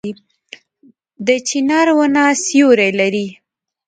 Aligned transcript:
د 1.27 1.29
چنار 1.47 1.87
ونه 1.97 2.23
سیوری 2.43 2.89
لري 2.99 3.27